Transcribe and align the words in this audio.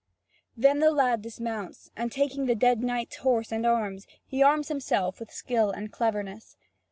Then 0.57 0.79
the 0.79 0.89
lad 0.89 1.21
dismounts, 1.21 1.91
and 1.95 2.11
taking 2.11 2.47
the 2.47 2.55
dead 2.55 2.81
knight's 2.81 3.17
horse 3.17 3.51
and 3.51 3.67
arms, 3.67 4.07
he 4.25 4.41
arms 4.41 4.67
himself 4.69 5.19
with 5.19 5.29
skill 5.31 5.69
and 5.69 5.91
cleverness. 5.91 6.57